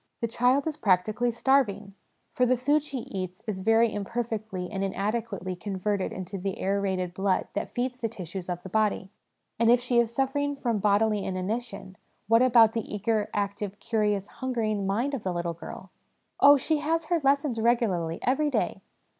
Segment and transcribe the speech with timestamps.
[0.19, 1.93] The child is practically starving;
[2.33, 7.49] for the food she eats is very imperfectly and inadequately converted into the aerated blood
[7.53, 9.11] that feeds the tissues of the body.
[9.59, 14.87] And if she is suffering from bodily inanition, what about the eager, active, curious, hungering
[14.87, 15.91] mind of the little girl?
[16.39, 18.81] (Oh, she has her lessons regularly every day.'